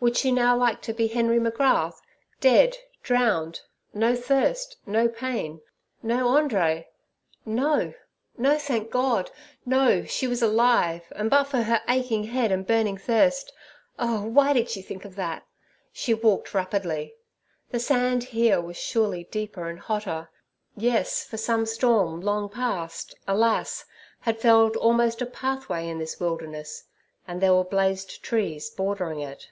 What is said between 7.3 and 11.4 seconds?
No, no; thank God! no: she was alive, and